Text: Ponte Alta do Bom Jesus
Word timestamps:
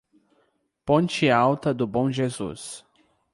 Ponte 0.83 1.29
Alta 1.29 1.75
do 1.75 1.85
Bom 1.85 2.09
Jesus 2.11 2.83